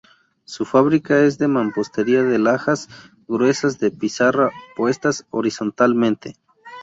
[0.45, 2.89] Su fábrica es de mampostería de lajas
[3.27, 6.35] gruesas de pizarra puestas horizontalmente.